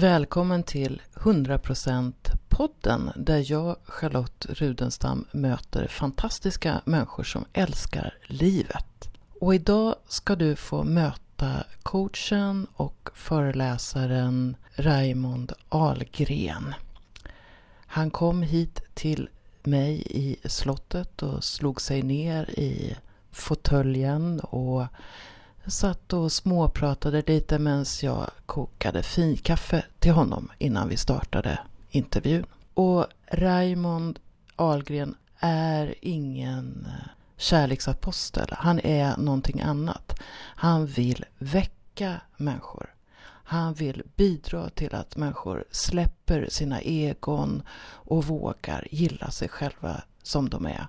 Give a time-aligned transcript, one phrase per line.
[0.00, 2.12] Välkommen till 100%
[2.48, 9.10] podden där jag, Charlotte Rudenstam, möter fantastiska människor som älskar livet.
[9.40, 16.74] Och idag ska du få möta coachen och föreläsaren Raimond Ahlgren.
[17.86, 19.28] Han kom hit till
[19.62, 22.96] mig i slottet och slog sig ner i
[23.30, 24.86] fåtöljen och
[25.70, 31.58] satt och småpratade lite medan jag kokade finkaffe till honom innan vi startade
[31.90, 32.46] intervjun.
[32.74, 34.18] Och Raymond
[34.56, 38.48] Ahlgren är ingen eh, kärleksapostel.
[38.52, 40.20] Han är någonting annat.
[40.38, 42.94] Han vill väcka människor.
[43.44, 50.48] Han vill bidra till att människor släpper sina egon och vågar gilla sig själva som
[50.48, 50.86] de är.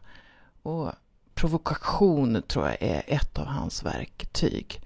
[0.63, 0.91] Och
[1.39, 4.81] provokation tror jag är ett av hans verktyg.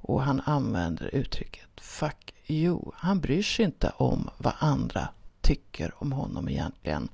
[0.00, 2.80] Och han använder uttrycket fuck you.
[2.94, 5.08] Han bryr sig inte om vad andra
[5.40, 7.08] tycker om honom egentligen.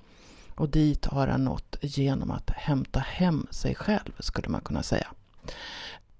[0.54, 5.06] Och dit har han nått genom att hämta hem sig själv, skulle man kunna säga.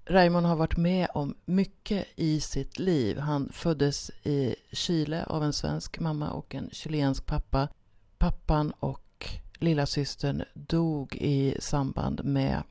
[0.05, 3.19] Raymond har varit med om mycket i sitt liv.
[3.19, 7.67] Han föddes i Chile av en svensk mamma och en chilensk pappa.
[8.17, 9.04] Pappan och
[9.59, 12.63] lilla systern dog i samband med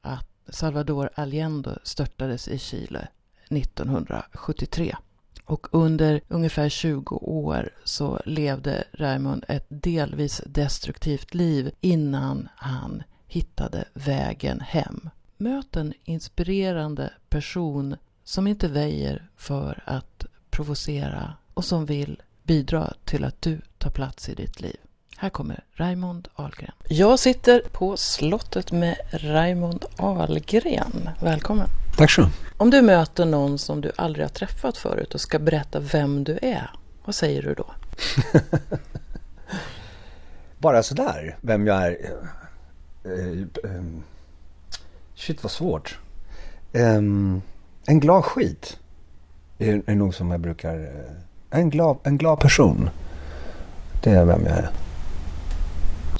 [0.00, 3.08] att Salvador Allende störtades i Chile
[3.48, 4.96] 1973.
[5.44, 13.84] Och under ungefär 20 år så levde Raymond ett delvis destruktivt liv innan han hittade
[13.94, 15.10] vägen hem.
[15.36, 23.24] Möt en inspirerande person som inte väjer för att provocera och som vill bidra till
[23.24, 24.76] att du tar plats i ditt liv.
[25.22, 26.72] Här kommer Raimond Ahlgren.
[26.88, 31.10] Jag sitter på slottet med Raimond Ahlgren.
[31.20, 31.68] Välkommen.
[31.96, 35.80] Tack så Om du möter någon som du aldrig har träffat förut och ska berätta
[35.80, 36.70] vem du är,
[37.04, 37.66] vad säger du då?
[40.58, 41.96] Bara sådär, vem jag är.
[45.14, 45.98] Shit vad svårt.
[46.72, 47.42] En
[48.00, 48.78] glad skit
[49.58, 50.92] är nog som jag brukar...
[51.50, 52.90] En glad, en glad person.
[54.02, 54.70] Det är vem jag är.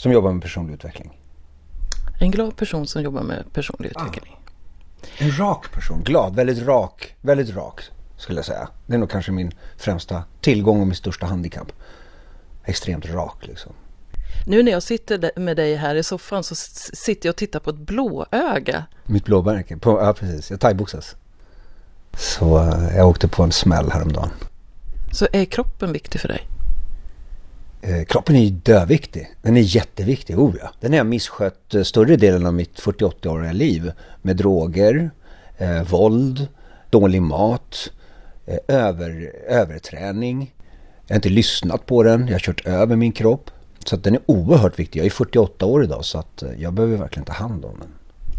[0.03, 1.19] Som jobbar med personlig utveckling.
[2.21, 4.37] En glad person som jobbar med personlig utveckling.
[4.37, 5.25] Ah.
[5.25, 6.03] En rak person.
[6.03, 7.15] Glad, väldigt rak.
[7.21, 7.81] Väldigt rak
[8.17, 8.69] skulle jag säga.
[8.87, 11.73] Det är nog kanske min främsta tillgång och min största handikapp.
[12.65, 13.73] Extremt rak liksom.
[14.47, 17.71] Nu när jag sitter med dig här i soffan så sitter jag och tittar på
[17.71, 18.85] ett blåöga.
[19.05, 19.77] Mitt blåmärke?
[19.77, 21.17] På, ja precis, jag thaiboxas.
[22.17, 24.31] Så uh, jag åkte på en smäll häromdagen.
[25.13, 26.49] Så är kroppen viktig för dig?
[27.85, 29.31] Eh, kroppen är ju döviktig.
[29.43, 30.71] Den är jätteviktig, oh ja.
[30.81, 33.93] Den har jag misskött eh, större delen av mitt 48-åriga liv.
[34.23, 35.11] Med droger,
[35.59, 36.49] eh, våld,
[36.91, 37.91] dålig mat,
[38.47, 40.55] eh, över, överträning.
[41.07, 43.51] Jag har inte lyssnat på den, jag har kört över min kropp.
[43.85, 45.01] Så att den är oerhört viktig.
[45.01, 47.89] Jag är 48 år idag så att eh, jag behöver verkligen ta hand om den.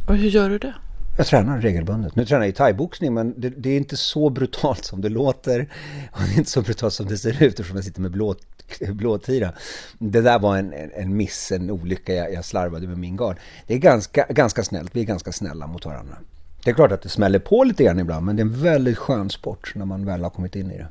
[0.07, 0.73] Och hur gör du det?
[1.17, 2.15] Jag tränar regelbundet.
[2.15, 5.59] Nu tränar jag thaiboxning men det, det, är inte så brutalt som det låter.
[6.11, 8.35] Och det är inte så brutalt som det ser ut eftersom jag sitter med blå,
[8.89, 9.51] blåtira.
[9.97, 12.13] Det där var en, en, en miss, en olycka.
[12.13, 13.37] Jag, jag slarvade med min gard.
[13.67, 14.95] Det är ganska, ganska snällt.
[14.95, 16.17] Vi är ganska snälla mot varandra.
[16.63, 18.97] Det är klart att det smäller på lite grann ibland men det är en väldigt
[18.97, 20.87] skön sport när man väl har kommit in i det.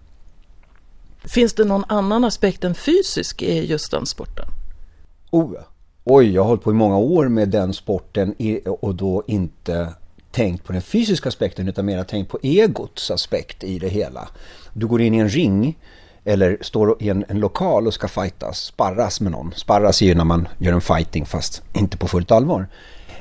[1.29, 4.47] Finns det någon annan aspekt än fysisk i just den sporten?
[5.31, 5.53] Oh.
[6.05, 9.95] Oj, jag har hållit på i många år med den sporten och då inte
[10.31, 14.29] tänkt på den fysiska aspekten utan mer tänkt på egots aspekt i det hela.
[14.73, 15.79] Du går in i en ring
[16.25, 19.53] eller står i en, en, lokal och ska fightas, sparras med någon.
[19.57, 22.69] Sparras är ju när man gör en fighting fast inte på fullt allvar.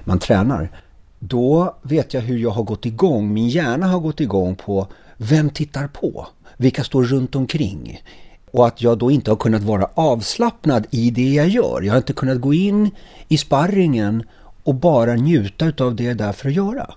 [0.03, 0.69] Man tränar.
[1.19, 5.49] Då vet jag hur jag har gått igång, min hjärna har gått igång på vem
[5.49, 6.27] tittar på?
[6.57, 8.01] Vilka står runt omkring?
[8.51, 11.81] Och att jag då inte har kunnat vara avslappnad i det jag gör.
[11.81, 12.91] Jag har inte kunnat gå in
[13.27, 14.23] i sparringen
[14.63, 16.93] och bara njuta av det jag är där för att göra.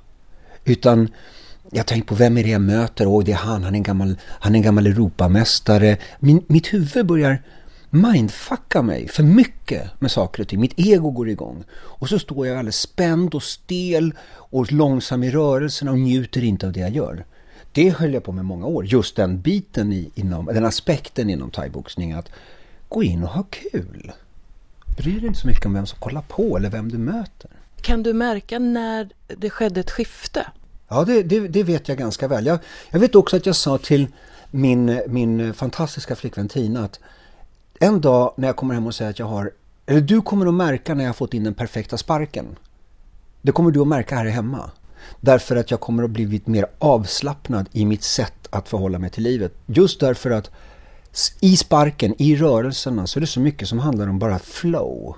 [0.65, 1.09] Utan
[1.75, 3.07] jag tänkte på vem är det jag möter?
[3.07, 3.65] Åh, det är han.
[3.65, 5.97] Han är en gammal, han är en gammal Europamästare.
[6.19, 7.43] Min, mitt huvud börjar
[7.91, 10.61] mindfucka mig för mycket med saker och ting.
[10.61, 11.65] Mitt ego går igång.
[11.73, 16.67] Och så står jag alldeles spänd och stel och långsam i rörelserna och njuter inte
[16.67, 17.25] av det jag gör.
[17.73, 18.87] Det höll jag på med många år.
[18.87, 22.31] Just den biten i, inom, den aspekten inom thaiboxning att
[22.89, 24.13] gå in och ha kul.
[24.97, 27.51] Bryr dig inte så mycket om vem som kollar på eller vem du möter.
[27.81, 30.47] Kan du märka när det skedde ett skifte?
[30.95, 32.47] Ja, det, det, det vet jag ganska väl.
[32.47, 32.59] Jag,
[32.91, 34.07] jag, vet också att jag sa till
[34.51, 37.01] min, min fantastiska flickvän Tina att
[37.81, 39.53] en dag när jag kommer hem och säger att jag har,
[39.87, 42.47] eller du kommer att märka när jag har fått in den perfekta sparken.
[43.43, 44.71] Det kommer du att märka här hemma.
[45.21, 49.23] Därför att jag kommer att blivit mer avslappnad i mitt sätt att förhålla mig till
[49.23, 49.53] livet.
[49.67, 50.51] Just därför att
[51.41, 55.17] I sparken, i rörelserna så är det så mycket som handlar om bara flow.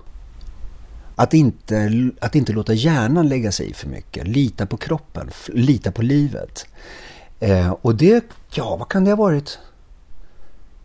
[1.18, 4.26] Att inte, att inte låta hjärnan lägga sig i för mycket.
[4.28, 6.66] Lita på kroppen, lita på livet.
[7.40, 9.58] Eh, och det, ja vad kan det ha varit?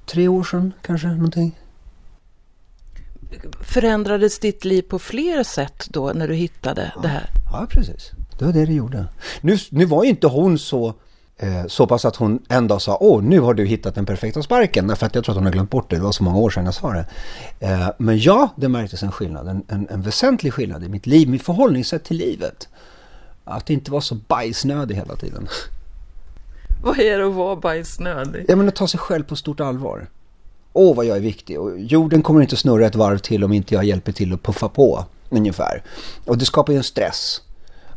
[0.05, 1.59] Tre år sedan kanske någonting?
[3.61, 7.01] Förändrades ditt liv på fler sätt då när du hittade ja.
[7.01, 7.29] det här?
[7.51, 8.11] Ja, precis.
[8.39, 9.05] Det var det det gjorde.
[9.41, 10.93] Nu, nu var ju inte hon så,
[11.67, 14.87] så pass att hon en dag sa åh, nu har du hittat den perfekta sparken.
[14.87, 15.95] Därför att jag tror att hon har glömt bort det.
[15.95, 17.05] Det var så många år sedan jag sa det.
[17.59, 19.47] Eh, men ja, det märktes en skillnad.
[19.47, 22.67] En, en, en väsentlig skillnad i mitt liv, mitt förhållningssätt till livet.
[23.43, 25.47] Att inte vara så bajsnödig hela tiden.
[26.83, 28.45] Vad är det att vara bajsnödig?
[28.47, 30.07] Ja, men att ta sig själv på stort allvar.
[30.73, 31.59] Åh, vad jag är viktig.
[31.59, 34.69] Och jorden kommer inte snurra ett varv till om inte jag hjälper till att puffa
[34.69, 35.83] på, ungefär.
[36.25, 37.41] Och det skapar ju en stress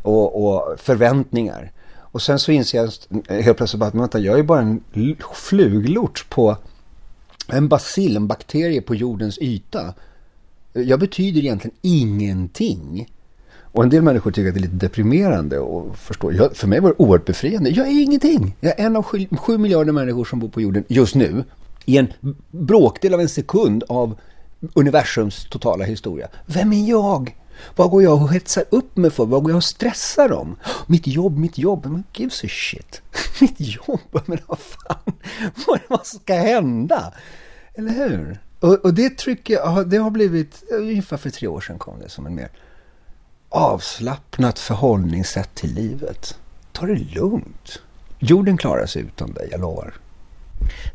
[0.01, 1.71] och, och förväntningar.
[2.15, 4.83] Och sen så inser jag helt plötsligt att vänta, jag är bara en
[5.33, 6.57] fluglort på
[7.47, 9.93] en bacill, en bakterie på jordens yta.
[10.73, 13.09] Jag betyder egentligen ingenting.
[13.59, 16.33] Och en del människor tycker att det är lite deprimerande och förstår.
[16.33, 17.69] Jag, för mig var det oerhört befriande.
[17.69, 18.55] Jag är ingenting.
[18.59, 21.43] Jag är en av sju, sju miljarder människor som bor på jorden just nu.
[21.85, 22.07] I en
[22.51, 24.17] bråkdel av en sekund av
[24.73, 26.27] universums totala historia.
[26.45, 27.35] Vem är jag?
[27.75, 29.25] Vad går jag och hetsar upp mig för?
[29.25, 30.55] Vad går jag och stressar om?
[30.87, 31.85] Mitt jobb, mitt jobb.
[31.85, 33.01] Men gives a shit.
[33.41, 33.99] mitt jobb?
[34.25, 35.13] Men vad fan?
[35.87, 37.13] Vad, ska hända?
[37.73, 38.39] Eller hur?
[38.59, 42.25] Och, och det trycker det har blivit, ungefär för tre år sedan kom det som
[42.25, 42.49] en mer
[43.49, 46.37] avslappnat förhållningssätt till livet.
[46.71, 47.81] Ta det lugnt.
[48.19, 49.93] Jorden klarar sig utan dig, jag lovar.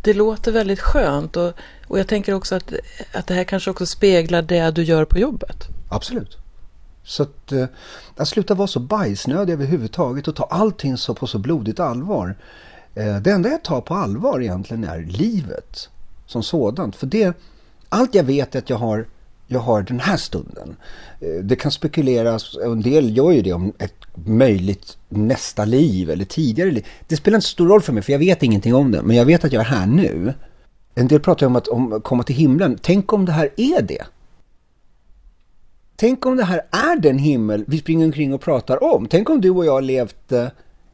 [0.02, 1.52] Det låter väldigt skönt och,
[1.86, 2.72] och jag tänker också att,
[3.12, 5.68] att det här kanske också speglar det du gör på jobbet.
[5.88, 6.38] Absolut.
[7.10, 7.64] Så att, eh,
[8.16, 12.36] att sluta vara så bajsnödig överhuvudtaget och ta allting så på så blodigt allvar.
[12.94, 15.88] Eh, det enda jag tar på allvar egentligen är livet
[16.26, 16.96] som sådant.
[16.96, 17.36] För det,
[17.88, 19.06] allt jag vet är att jag har,
[19.46, 20.76] jag har den här stunden.
[21.20, 26.10] Eh, det kan spekuleras, och en del gör ju det om ett möjligt nästa liv
[26.10, 26.86] eller tidigare liv.
[27.08, 29.02] Det spelar inte så stor roll för mig för jag vet ingenting om det.
[29.02, 30.34] Men jag vet att jag är här nu.
[30.94, 32.78] En del pratar om att om, komma till himlen.
[32.82, 34.04] Tänk om det här är det.
[36.00, 39.08] Tänk om det här är den himmel vi springer omkring och pratar om.
[39.08, 40.46] Tänk om du och jag levt eh,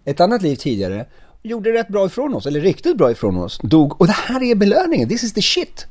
[0.05, 1.07] ett annat liv tidigare,
[1.43, 4.55] gjorde rätt bra ifrån oss, eller riktigt bra ifrån oss, dog och det här är
[4.55, 5.87] belöningen, this is the shit.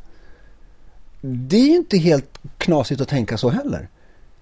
[1.22, 3.90] Det är ju inte helt knasigt att tänka så heller.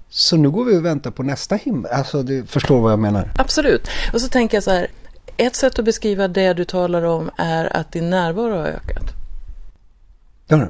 [0.09, 1.91] Så nu går vi och väntar på nästa himmel.
[1.91, 3.31] Alltså, du förstår vad jag menar.
[3.37, 3.87] Absolut.
[4.13, 4.87] Och så tänker jag så här,
[5.37, 9.05] ett sätt att beskriva det du talar om är att din närvaro har ökat.
[10.47, 10.67] Ja,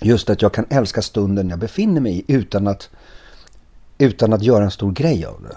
[0.00, 2.90] just att jag kan älska stunden jag befinner mig i utan att,
[3.98, 5.56] utan att göra en stor grej av det.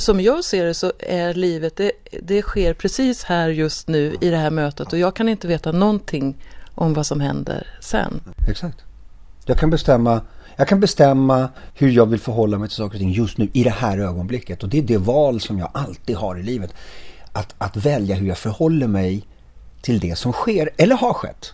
[0.00, 4.30] Som jag ser det så är livet, det, det sker precis här just nu i
[4.30, 6.36] det här mötet och jag kan inte veta någonting
[6.74, 8.20] om vad som händer sen.
[8.48, 8.78] Exakt.
[9.46, 10.20] Jag kan bestämma
[10.56, 13.64] jag kan bestämma hur jag vill förhålla mig till saker och ting just nu i
[13.64, 14.62] det här ögonblicket.
[14.62, 16.74] Och det är det val som jag alltid har i livet.
[17.32, 19.26] Att, att välja hur jag förhåller mig
[19.82, 21.52] till det som sker eller har skett.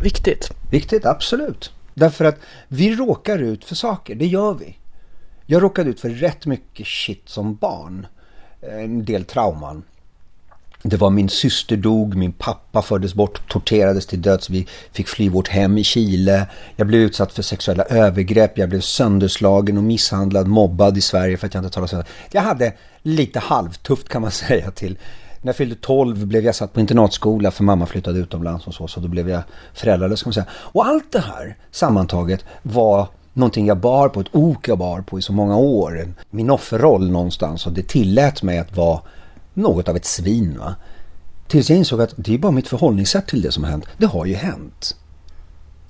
[0.00, 0.50] Viktigt.
[0.70, 1.72] Viktigt, absolut.
[1.94, 4.76] Därför att vi råkar ut för saker, det gör vi.
[5.46, 8.06] Jag råkade ut för rätt mycket shit som barn.
[8.60, 9.82] Eh, en del trauman.
[10.84, 14.50] Det var min syster dog, min pappa fördes bort, torterades till döds.
[14.50, 16.46] Vi fick fly vårt hem i Chile.
[16.76, 18.58] Jag blev utsatt för sexuella övergrepp.
[18.58, 22.12] Jag blev sönderslagen och misshandlad, mobbad i Sverige för att jag inte talade svenska.
[22.30, 22.72] Jag hade
[23.02, 24.98] lite halvtufft kan man säga till.
[25.42, 28.88] När jag fyllde 12 blev jag satt på internatskola för mamma flyttade utomlands och så.
[28.88, 29.42] Så då blev jag
[29.74, 30.46] föräldralös kan man säga.
[30.52, 35.18] Och allt det här sammantaget var någonting jag bar på, ett ok jag bar på
[35.18, 36.14] i så många år.
[36.30, 39.00] Min offerroll någonstans och det tillät mig att vara
[39.54, 40.58] något av ett svin.
[40.58, 40.74] Va?
[41.48, 43.84] Tills jag insåg att det är bara mitt förhållningssätt till det som har hänt.
[43.98, 44.96] Det har ju hänt.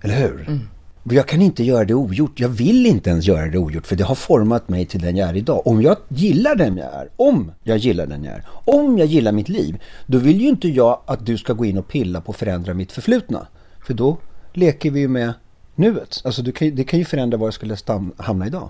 [0.00, 0.48] Eller hur?
[0.48, 0.68] Mm.
[1.04, 2.40] Jag kan inte göra det ogjort.
[2.40, 5.28] Jag vill inte ens göra det ogjort för det har format mig till den jag
[5.28, 5.66] är idag.
[5.66, 9.32] Om jag gillar den jag är, om jag gillar den jag är, om jag gillar
[9.32, 12.32] mitt liv, då vill ju inte jag att du ska gå in och pilla på
[12.32, 13.46] att förändra mitt förflutna.
[13.86, 14.18] För då
[14.52, 15.32] leker vi ju med
[15.74, 16.20] nuet.
[16.24, 17.76] Alltså det kan, det kan ju förändra var jag skulle
[18.16, 18.68] hamna idag.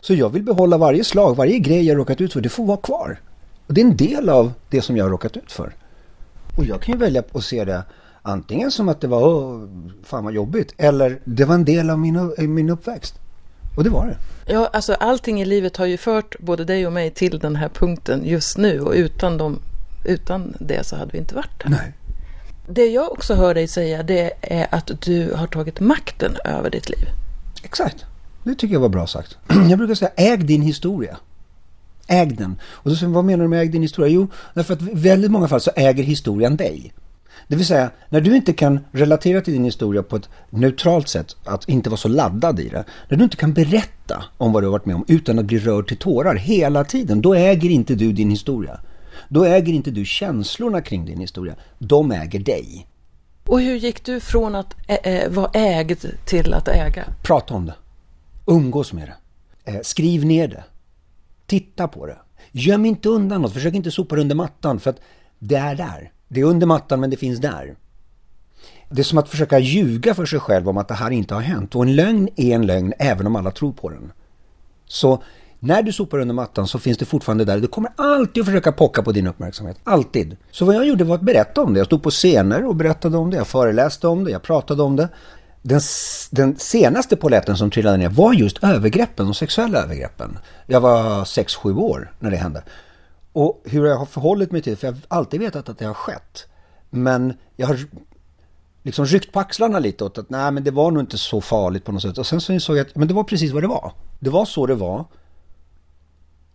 [0.00, 2.76] Så jag vill behålla varje slag, varje grej jag råkat ut för, det får vara
[2.76, 3.20] kvar.
[3.66, 5.74] Och det är en del av det som jag har råkat ut för.
[6.56, 7.82] Och jag kan ju välja att se det
[8.26, 9.60] antingen som att det var
[10.04, 13.14] fan vad jobbigt eller det var en del av min, min uppväxt.
[13.76, 14.16] Och det var det.
[14.52, 17.68] Ja, alltså allting i livet har ju fört både dig och mig till den här
[17.68, 19.58] punkten just nu och utan, dem,
[20.04, 21.70] utan det så hade vi inte varit där.
[21.70, 21.92] Nej.
[22.68, 26.88] Det jag också hör dig säga det är att du har tagit makten över ditt
[26.88, 27.08] liv.
[27.62, 28.04] Exakt.
[28.44, 29.38] Det tycker jag var bra sagt.
[29.70, 31.16] Jag brukar säga äg din historia.
[32.06, 32.60] Äg den.
[32.64, 34.08] Och säger vad menar du med äg din historia?
[34.08, 36.92] Jo, därför att i väldigt många fall så äger historien dig.
[37.48, 41.36] Det vill säga, när du inte kan relatera till din historia på ett neutralt sätt,
[41.44, 44.66] att inte vara så laddad i det, när du inte kan berätta om vad du
[44.66, 47.94] har varit med om utan att bli rörd till tårar hela tiden, då äger inte
[47.94, 48.80] du din historia.
[49.28, 52.86] Då äger inte du känslorna kring din historia, de äger dig.
[53.46, 57.04] Och hur gick du från att ä- vara ägd till att äga?
[57.22, 57.74] Prata om det.
[58.46, 59.08] Umgås med
[59.64, 59.72] det.
[59.72, 60.64] Eh, skriv ner det.
[61.46, 62.16] Titta på det.
[62.52, 65.00] Göm inte undan något, försök inte sopa det under mattan för att
[65.38, 66.10] det är där.
[66.28, 67.76] Det är under mattan men det finns där.
[68.88, 71.40] Det är som att försöka ljuga för sig själv om att det här inte har
[71.40, 71.74] hänt.
[71.74, 74.12] Och en lögn är en lögn även om alla tror på den.
[74.86, 75.22] Så
[75.58, 77.60] när du sopar under mattan så finns det fortfarande där.
[77.60, 79.76] Du kommer alltid att försöka pocka på din uppmärksamhet.
[79.84, 80.36] Alltid.
[80.50, 81.78] Så vad jag gjorde var att berätta om det.
[81.80, 83.36] Jag stod på scener och berättade om det.
[83.36, 84.30] Jag föreläste om det.
[84.30, 85.08] Jag pratade om det.
[85.62, 85.80] Den,
[86.30, 90.38] den senaste poletten som trillade ner var just övergreppen, de sexuella övergreppen.
[90.66, 92.62] Jag var 6-7 år när det hände.
[93.36, 95.84] Och hur jag har förhållit mig till det, för jag har alltid vetat att det
[95.84, 96.46] har skett.
[96.90, 97.78] Men jag har
[98.82, 101.84] liksom ryckt på axlarna lite åt att nej men det var nog inte så farligt
[101.84, 102.18] på något sätt.
[102.18, 103.92] Och sen så insåg jag att men det var precis vad det var.
[104.18, 105.04] Det var så det var.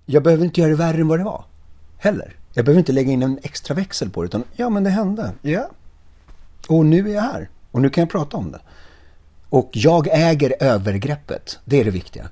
[0.06, 1.46] Jag behöver inte göra det värre än vad det var.
[1.98, 2.36] Heller.
[2.54, 5.32] Jag behöver inte lägga in en extra växel på det utan ja men det hände.
[5.42, 5.70] Ja.
[6.68, 7.50] Och nu är jag här.
[7.72, 8.62] Och nu kan jag prata om det.
[9.50, 11.60] Och jag äger övergreppet.
[11.66, 12.30] Det är det viktiga.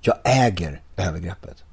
[0.00, 1.64] Jag äger övergreppet.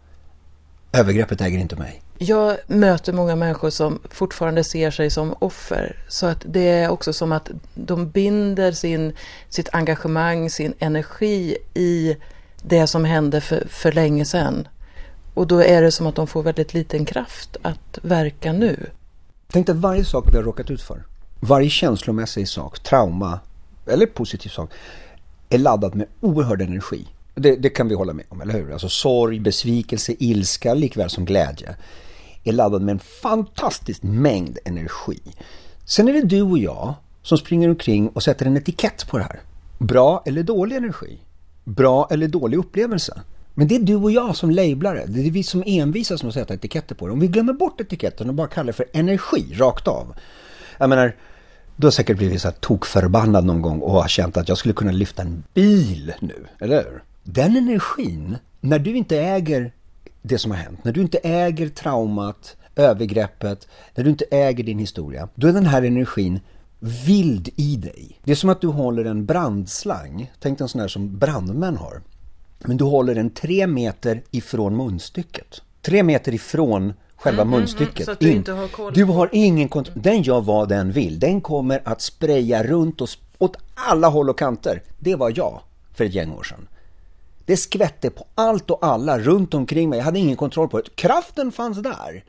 [0.93, 2.01] Övergreppet äger inte mig.
[2.17, 5.95] Jag möter många människor som fortfarande ser sig som offer.
[6.07, 9.13] Så att det är också som att de binder sin,
[9.49, 12.17] sitt engagemang, sin energi i
[12.61, 14.67] det som hände för, för länge sedan.
[15.33, 18.89] Och då är det som att de får väldigt liten kraft att verka nu.
[19.51, 21.03] Tänk att varje sak vi har råkat ut för,
[21.39, 23.39] varje känslomässig sak, trauma
[23.87, 24.71] eller positiv sak,
[25.49, 27.07] är laddad med oerhörd energi.
[27.35, 28.71] Det, det, kan vi hålla med om, eller hur?
[28.71, 31.75] Alltså sorg, besvikelse, ilska likväl som glädje
[32.43, 35.19] är laddad med en fantastisk mängd energi.
[35.85, 39.23] Sen är det du och jag som springer omkring och sätter en etikett på det
[39.23, 39.39] här.
[39.77, 41.19] Bra eller dålig energi?
[41.63, 43.21] Bra eller dålig upplevelse?
[43.53, 45.05] Men det är du och jag som lablar det.
[45.07, 47.13] Det är vi som envisas med att sätta etiketter på det.
[47.13, 50.15] Om vi glömmer bort etiketten och bara kallar det för energi rakt av.
[50.77, 51.15] Jag menar,
[51.75, 54.73] du har säkert blivit så här tokförbannad någon gång och har känt att jag skulle
[54.73, 57.03] kunna lyfta en bil nu, eller hur?
[57.23, 59.73] Den energin, när du inte äger
[60.21, 64.79] det som har hänt, när du inte äger traumat, övergreppet, när du inte äger din
[64.79, 66.39] historia, då är den här energin
[66.79, 68.19] vild i dig.
[68.23, 71.77] Det är som att du håller en brandslang, tänk dig en sån här som brandmän
[71.77, 72.01] har.
[72.59, 75.61] Men du håller den tre meter ifrån munstycket.
[75.81, 78.07] Tre meter ifrån själva mm, munstycket.
[78.07, 80.01] Mm, du, inte har koll du har ingen kontroll.
[80.01, 81.19] Den gör vad den vill.
[81.19, 84.81] Den kommer att spraya runt oss åt alla håll och kanter.
[84.99, 85.61] Det var jag
[85.93, 86.67] för ett gäng år sedan.
[87.51, 89.97] Det skvätte på allt och alla runt omkring mig.
[89.99, 90.95] Jag hade ingen kontroll på det.
[90.95, 92.23] Kraften fanns där.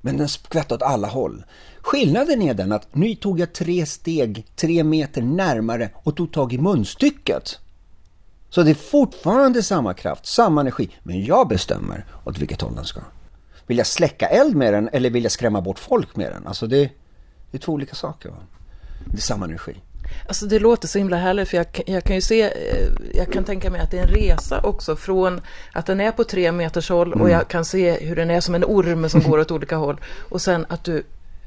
[0.00, 1.44] Men den skvätte åt alla håll.
[1.80, 6.52] Skillnaden är den att nu tog jag tre steg, tre meter närmare och tog tag
[6.52, 7.58] i munstycket.
[8.50, 12.84] Så det är fortfarande samma kraft, samma energi, men jag bestämmer åt vilket håll den
[12.84, 13.00] ska.
[13.66, 16.46] Vill jag släcka eld med den eller vill jag skrämma bort folk med den?
[16.46, 16.90] Alltså det,
[17.50, 18.28] det är två olika saker.
[18.28, 18.36] Va?
[19.06, 19.74] Det är samma energi.
[20.28, 23.44] Alltså det låter så himla härligt för jag, jag, kan ju se, eh, jag kan
[23.44, 25.40] tänka mig att det är en resa också från
[25.72, 27.20] att den är på tre meters håll mm.
[27.20, 30.00] och jag kan se hur den är som en orm som går åt olika håll
[30.28, 31.02] och sen att du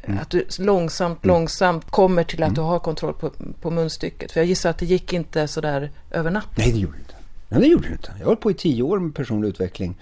[0.07, 0.19] Mm.
[0.19, 1.35] Att du långsamt, mm.
[1.35, 2.55] långsamt kommer till att mm.
[2.55, 4.31] du har kontroll på, på munstycket.
[4.31, 6.53] För jag gissar att det gick inte sådär över natten.
[6.57, 7.15] Nej, det gjorde det inte.
[7.49, 8.11] Nej, det gjorde det inte.
[8.11, 9.97] Jag har hållit på i tio år med personlig utveckling.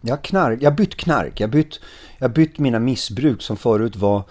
[0.00, 1.40] Jag har, knark, jag bytt knark.
[1.40, 1.80] Jag bytt,
[2.18, 4.22] jag bytt mina missbruk som förut var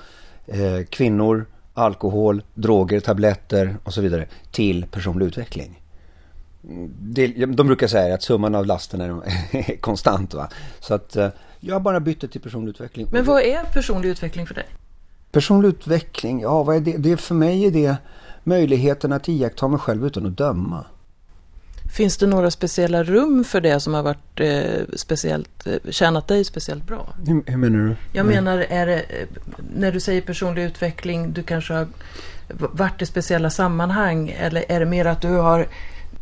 [0.47, 1.45] eh, kvinnor,
[1.77, 5.81] alkohol, droger, tabletter och så vidare till personlig utveckling.
[6.99, 10.33] Det, de brukar säga att summan av lasten är konstant.
[10.33, 10.49] Va?
[10.79, 11.29] Så att eh,
[11.59, 13.07] jag har bara bytt det till personlig utveckling.
[13.11, 14.65] Men vad är personlig utveckling för dig?
[15.31, 16.97] Personlig utveckling, ja vad är det?
[16.97, 17.95] det för mig är det
[18.43, 20.85] möjligheten att iaktta mig själv utan att döma.
[21.97, 26.43] Finns det några speciella rum för det som har varit eh, speciellt, eh, tjänat dig
[26.43, 27.13] speciellt bra?
[27.27, 27.95] Hur, hur menar du?
[28.13, 28.35] Jag Nej.
[28.35, 29.27] menar, är det, eh,
[29.75, 31.87] när du säger personlig utveckling, du kanske har
[32.71, 35.67] varit i speciella sammanhang eller är det mer att du har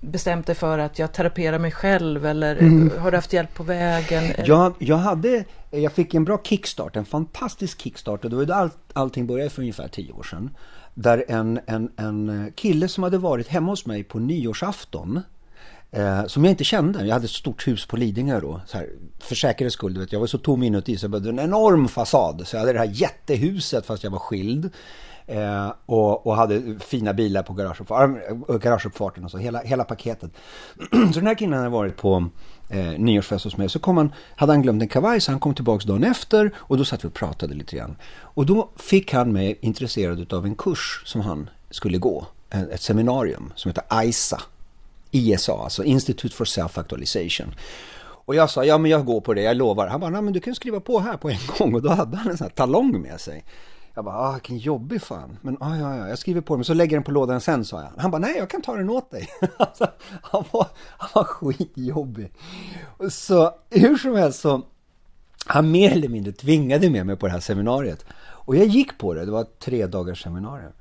[0.02, 2.92] bestämt dig för att jag teraperar mig själv eller mm.
[3.00, 4.24] har du haft hjälp på vägen?
[4.46, 8.56] Jag, jag, hade, jag fick en bra kickstart, en fantastisk kickstart och då var det
[8.56, 10.50] all, allting började för ungefär tio år sedan.
[10.94, 15.22] Där en, en, en kille som hade varit hemma hos mig på nyårsafton
[15.96, 17.06] Eh, som jag inte kände.
[17.06, 18.62] Jag hade ett stort hus på Lidingö då.
[18.68, 21.30] Så här, för säkerhets skull, du vet, jag var så tom inuti så jag behövde
[21.30, 22.48] en enorm fasad.
[22.48, 24.70] Så jag hade det här jättehuset fast jag var skild.
[25.28, 30.32] Eh, och, och hade fina bilar på garageuppfarten, eh, garageuppfarten och så, hela, hela paketet.
[30.92, 32.30] så den här killen hade varit på
[32.70, 33.70] eh, nyårsfest hos mig.
[33.70, 36.78] Så kom han, hade han glömt en kavaj så han kom tillbaka dagen efter och
[36.78, 37.96] då satt vi och pratade lite grann.
[38.18, 42.26] Och då fick han mig intresserad av en kurs som han skulle gå.
[42.50, 44.42] Eh, ett seminarium som heter ISA.
[45.16, 47.54] ISA, alltså Institute for Self-Actualization.
[48.26, 49.88] Och jag sa, ja men jag går på det, jag lovar.
[49.88, 51.76] Han bara, nej men du kan skriva på här på en gång.
[51.76, 53.46] Och då hade han en sån här talong med sig.
[53.94, 55.38] Jag bara, ah, vilken jobbig fan.
[55.42, 57.82] Men ah, ja, ja, jag skriver på den, så lägger den på lådan sen, sa
[57.82, 57.90] jag.
[57.98, 59.30] Han bara, nej, jag kan ta den åt dig.
[59.58, 59.88] alltså,
[60.22, 60.68] han, var,
[60.98, 62.32] han var skitjobbig.
[63.10, 64.62] Så hur som helst så,
[65.46, 68.06] han mer eller mindre tvingade med mig på det här seminariet.
[68.46, 70.72] Och jag gick på det, det var ett tre dagars seminarium.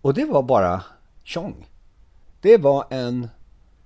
[0.00, 0.82] Och det var bara
[1.22, 1.68] tjong.
[2.40, 3.28] Det var en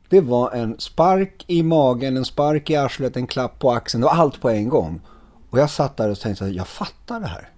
[0.09, 4.15] det var en spark i magen, en spark i arslet, en klapp på axeln och
[4.15, 5.01] allt på en gång.
[5.51, 7.51] Och jag satt där och tänkte att jag fattar det här.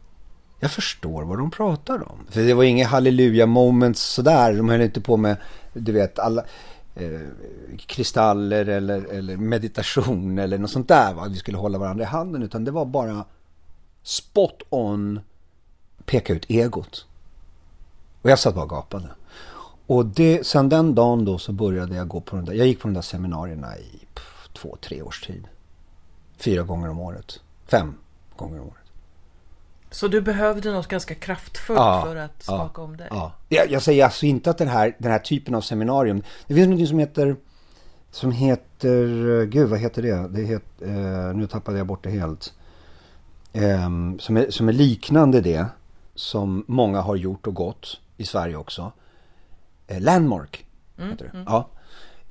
[0.61, 2.27] Jag förstår vad de pratar om.
[2.29, 4.55] För det var inga halleluja moments sådär.
[4.55, 5.37] De höll inte på med,
[5.73, 6.45] du vet, alla
[6.95, 7.21] eh,
[7.87, 11.15] kristaller eller, eller meditation eller något sånt där.
[11.15, 11.27] Va?
[11.29, 12.43] Vi skulle hålla varandra i handen.
[12.43, 13.25] Utan det var bara
[14.03, 15.21] spot on
[16.05, 17.07] peka ut egot.
[18.23, 19.09] Och jag satt bara och gapade.
[19.91, 22.81] Och det, sen den dagen då så började jag gå på de där, jag gick
[22.81, 25.49] på de där seminarierna i pff, två, tre års tid.
[26.37, 27.41] Fyra gånger om året.
[27.67, 27.95] Fem
[28.37, 28.85] gånger om året.
[29.91, 33.07] Så du behövde något ganska kraftfullt ja, för att skaka ja, om dig?
[33.11, 33.33] Ja.
[33.49, 36.69] Jag, jag säger alltså inte att den här, den här typen av seminarium, det finns
[36.69, 37.37] något som heter,
[38.11, 40.29] som heter, gud vad heter det?
[40.29, 42.53] det heter, eh, nu tappade jag bort det helt.
[43.53, 45.67] Eh, som, är, som är liknande det,
[46.15, 48.93] som många har gjort och gått i Sverige också.
[49.91, 50.65] Eh, Landmark.
[50.99, 51.31] Mm, heter det.
[51.31, 51.45] Mm.
[51.49, 51.69] Ja.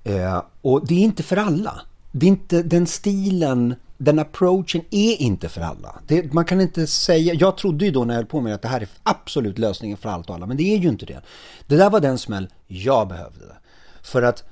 [0.04, 1.82] Eh, och det är inte för alla.
[2.12, 5.96] Det är inte den stilen, den approachen är inte för alla.
[6.08, 8.62] Det, man kan inte säga, jag trodde ju då när jag höll på med att
[8.62, 11.22] det här är absolut lösningen för allt och alla, men det är ju inte det.
[11.68, 13.46] Det där var den smäll jag behövde.
[14.02, 14.44] För att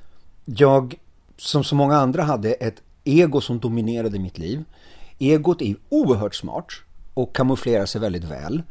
[0.46, 0.96] jag,
[1.38, 4.63] som så många andra, hade ett ego som dominerade mitt liv.
[5.20, 6.67] Egot är oerhört smart
[7.13, 8.63] och kamouflerar sig väldigt väl.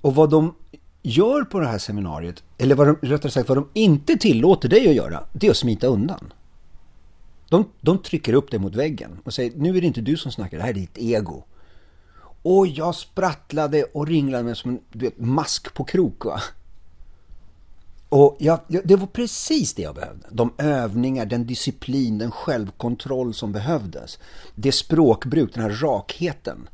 [0.00, 0.54] Och vad de
[1.04, 4.88] gör på det här seminariet, eller vad de, rättare sagt vad de inte tillåter dig
[4.88, 6.32] att göra, det är att smita undan.
[7.48, 10.32] De, de trycker upp dig mot väggen och säger, nu är det inte du som
[10.32, 11.44] snackar, det här är ditt ego.
[12.42, 16.40] Och jag sprattlade och ringlade mig som en du vet, mask på krok va.
[18.08, 20.26] Och jag, det var precis det jag behövde.
[20.30, 24.18] De övningar, den disciplin, den självkontroll som behövdes.
[24.54, 26.68] Det språkbruk, den här rakheten.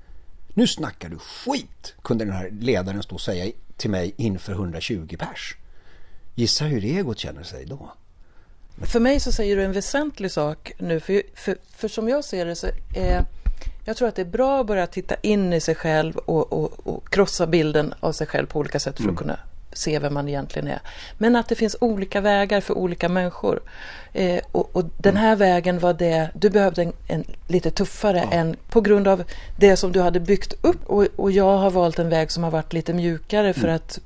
[0.55, 5.17] Nu snackar du skit, kunde den här ledaren stå och säga till mig inför 120
[5.19, 5.57] pers.
[6.35, 7.93] Gissa hur egot känner sig då?
[8.83, 12.47] För mig så säger du en väsentlig sak nu, för, för, för som jag ser
[12.47, 13.25] det så är
[13.85, 16.87] jag tror att det är bra att börja titta in i sig själv och, och,
[16.87, 19.15] och krossa bilden av sig själv på olika sätt för mm.
[19.15, 19.39] att kunna
[19.73, 20.81] se vem man egentligen är.
[21.19, 23.61] Men att det finns olika vägar för olika människor.
[24.13, 28.37] Eh, och, och, den här vägen var det, du behövde en, en lite tuffare ja.
[28.37, 29.25] än på grund av
[29.59, 30.87] det som du hade byggt upp.
[30.87, 33.77] Och, och jag har valt en väg som har varit lite mjukare för mm.
[33.77, 33.99] att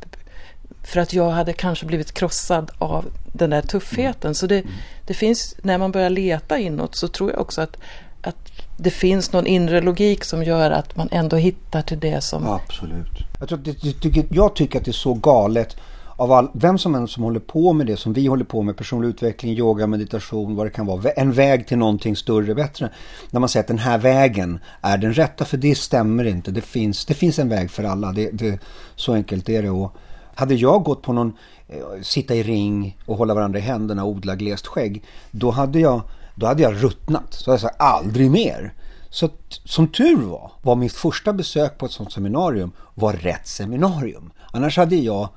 [0.84, 4.28] för att jag hade kanske blivit krossad av den där tuffheten.
[4.28, 4.34] Mm.
[4.34, 4.72] Så det, mm.
[5.06, 7.76] det finns, när man börjar leta inåt så tror jag också att,
[8.22, 8.36] att
[8.76, 12.46] det finns någon inre logik som gör att man ändå hittar till det som...
[12.46, 13.23] Absolut.
[13.38, 15.76] Jag, tror det, tycker, jag tycker att det är så galet
[16.16, 18.76] av all, vem som än som håller på med det som vi håller på med,
[18.76, 22.90] personlig utveckling, yoga, meditation, vad det kan vara, en väg till någonting större, bättre.
[23.30, 26.50] När man säger att den här vägen är den rätta, för det stämmer inte.
[26.50, 28.58] Det finns, det finns en väg för alla, det, det,
[28.96, 29.70] så enkelt är det.
[29.70, 29.96] Och
[30.34, 31.32] hade jag gått på någon,
[31.68, 35.80] eh, sitta i ring och hålla varandra i händerna och odla glest skägg, då hade
[35.80, 36.02] jag
[36.34, 37.34] då hade jag ruttnat.
[37.34, 38.72] Så jag sa aldrig mer.
[39.14, 39.28] Så
[39.64, 44.32] som tur var, var mitt första besök på ett sånt seminarium var rätt seminarium.
[44.52, 45.28] Annars hade jag, jag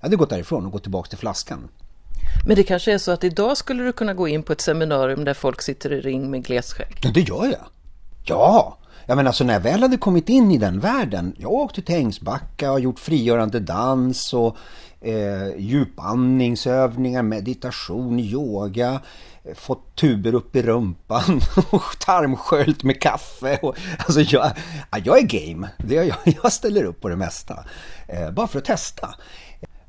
[0.00, 1.68] hade gått därifrån och gått tillbaka till flaskan.
[2.46, 5.24] Men det kanske är så att idag skulle du kunna gå in på ett seminarium
[5.24, 7.00] där folk sitter i ring med glesskägg?
[7.02, 7.66] Ja, det gör jag.
[8.24, 11.34] Ja, jag menar alltså när jag väl hade kommit in i den världen.
[11.38, 14.56] Jag åkte till Ängsbacka och gjort frigörande dans och
[15.00, 19.00] eh, djupandningsövningar, meditation, yoga
[19.54, 23.58] fått tuber upp i rumpan och tarmsköljt med kaffe.
[23.62, 24.52] Och, alltså jag,
[25.04, 27.64] jag är game, jag, jag ställer upp på det mesta.
[28.08, 29.14] Eh, bara för att testa.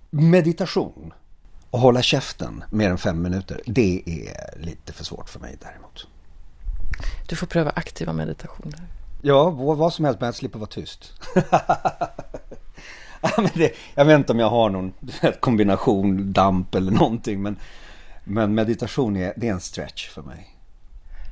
[0.09, 1.13] Meditation
[1.71, 6.07] och hålla käften mer än fem minuter, det är lite för svårt för mig däremot.
[7.27, 8.81] Du får pröva aktiva meditationer.
[9.21, 11.13] Ja, vad som helst, men jag slipper vara tyst.
[13.53, 14.93] det, jag vet inte om jag har någon
[15.39, 17.55] kombination damp eller någonting, men
[18.23, 20.57] men meditation är, det är en stretch för mig.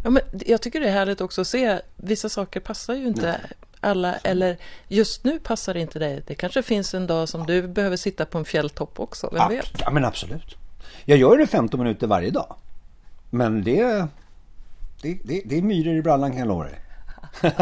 [0.03, 3.21] Ja, men jag tycker det är härligt också att se, vissa saker passar ju inte
[3.21, 3.51] Nej.
[3.79, 6.23] alla, eller just nu passar det inte dig.
[6.27, 9.71] Det kanske finns en dag som du behöver sitta på en fjälltopp också, vem vet?
[9.79, 10.55] Ja men absolut.
[11.05, 12.55] Jag gör det 15 minuter varje dag.
[13.29, 14.07] Men det,
[15.01, 16.79] det, det, det är myror i brallan kan jag lova dig.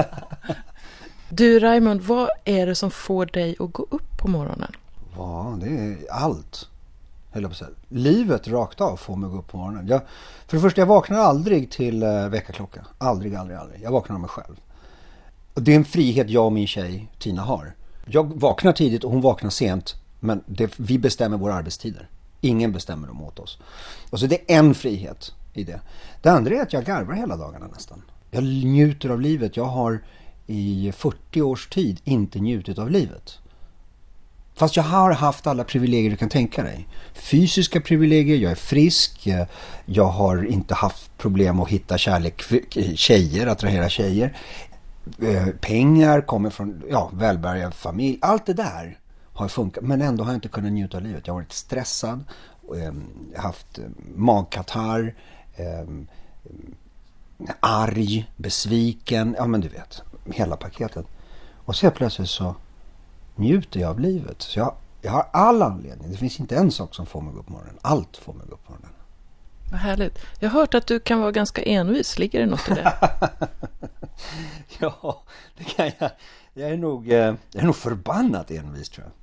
[1.29, 4.71] du Raymond, vad är det som får dig att gå upp på morgonen?
[5.15, 6.69] Ja, det är allt.
[7.89, 9.87] Livet rakt av får mig att gå upp på morgonen.
[9.87, 10.01] Jag,
[10.47, 12.85] för det första, jag vaknar aldrig till eh, uh, väckarklocka.
[12.97, 13.81] Aldrig, aldrig, aldrig.
[13.81, 14.55] Jag vaknar av mig själv.
[15.53, 17.75] Och det är en frihet jag och min tjej Tina har.
[18.05, 19.95] Jag vaknar tidigt och hon vaknar sent.
[20.19, 22.09] Men det, vi bestämmer våra arbetstider.
[22.41, 23.57] Ingen bestämmer dem åt oss.
[24.09, 25.81] Och så det är en frihet i det.
[26.21, 28.01] Det andra är att jag garvar hela dagarna nästan.
[28.31, 29.57] Jag njuter av livet.
[29.57, 30.03] Jag har
[30.47, 33.39] i 40 års tid inte njutit av livet.
[34.57, 36.87] Fast jag har haft alla privilegier du kan tänka dig.
[37.13, 39.27] Fysiska privilegier, jag är frisk,
[39.85, 42.43] jag har inte haft problem att hitta kärlek,
[42.95, 44.37] tjejer, attrahera tjejer.
[45.21, 48.17] Eh, pengar kommer från ja, välbärgad familj.
[48.21, 48.99] Allt det där
[49.33, 49.83] har funkat.
[49.83, 51.27] Men ändå har jag inte kunnat njuta av livet.
[51.27, 52.23] Jag har varit stressad,
[52.75, 53.03] ehm,
[53.35, 55.15] haft eh, magkatarr,
[55.55, 56.07] ehm,
[57.59, 59.35] arg, besviken.
[59.37, 60.01] Ja men du vet,
[60.33, 61.05] hela paketet.
[61.55, 62.55] Och så plötsligt så
[63.37, 64.41] njuter jag av livet.
[64.41, 66.11] Så jag, jag har all anledning.
[66.11, 67.77] Det finns inte en sak som får mig att gå upp på morgonen.
[67.81, 68.91] Allt får mig att gå upp på morgonen.
[69.71, 70.19] Vad härligt.
[70.39, 72.19] Jag har hört att du kan vara ganska envis.
[72.19, 72.93] Ligger det något i det?
[74.79, 75.23] ja,
[75.57, 76.11] det kan jag.
[76.53, 77.17] Jag är nog, eh,
[77.51, 79.13] jag är nog förbannat envis tror jag.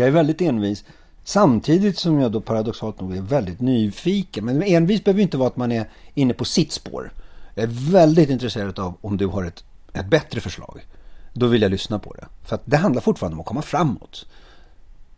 [0.00, 0.84] Jag är väldigt envis.
[1.24, 4.44] Samtidigt som jag då paradoxalt nog är väldigt nyfiken.
[4.44, 7.12] Men envis behöver inte vara att man är inne på sitt spår.
[7.54, 10.86] Jag är väldigt intresserad av om du har ett, ett bättre förslag.
[11.36, 12.26] Då vill jag lyssna på det.
[12.42, 14.26] För att det handlar fortfarande om att komma framåt.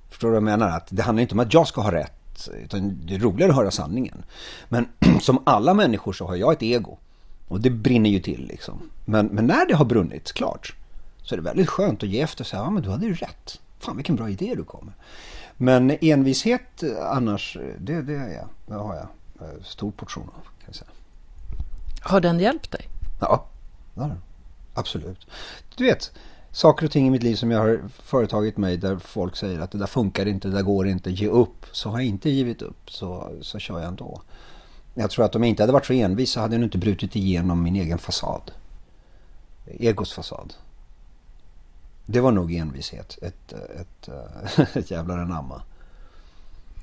[0.08, 0.68] Förstår du vad jag menar?
[0.68, 2.48] Att det handlar inte om att jag ska ha rätt.
[2.64, 4.24] Utan det är roligare att höra sanningen.
[4.68, 4.88] Men
[5.20, 6.98] som alla människor så har jag ett ego.
[7.48, 8.90] Och det brinner ju till liksom.
[9.04, 10.74] Men, men när det har brunnit klart
[11.22, 13.14] så är det väldigt skönt att ge efter och säga ja men du hade ju
[13.14, 13.60] rätt.
[13.78, 14.94] Fan vilken bra idé du kom med.
[15.56, 18.48] Men envishet annars, det, det är jag.
[18.66, 19.08] Det har jag.
[19.64, 20.90] Stor portion av kan jag säga.
[22.00, 22.88] Har den hjälpt dig?
[23.20, 23.46] Ja,
[23.94, 24.22] det har den.
[24.76, 25.26] Absolut.
[25.76, 26.12] Du vet,
[26.52, 29.70] saker och ting i mitt liv som jag har företagit mig där folk säger att
[29.70, 31.66] det där funkar inte, det där går inte, ge upp.
[31.72, 34.22] Så har jag inte givit upp, så, så kör jag ändå.
[34.94, 37.16] Jag tror att om jag inte hade varit så envis så hade jag inte brutit
[37.16, 38.50] igenom min egen fasad.
[39.66, 40.54] Egos fasad.
[42.06, 43.18] Det var nog envishet.
[43.22, 44.08] Ett, ett,
[44.58, 45.62] ett, ett jävlar anamma.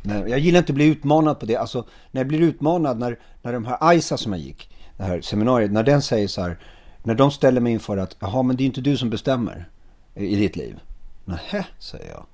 [0.03, 1.56] Jag gillar inte att bli utmanad på det.
[1.56, 5.21] Alltså när jag blir utmanad när, när de här Isa som jag gick, det här
[5.21, 6.58] seminariet, när den säger så här,
[7.04, 9.70] när de ställer mig inför att, jaha men det är inte du som bestämmer
[10.16, 10.80] i ditt liv.
[11.26, 12.26] Nähä, säger jag.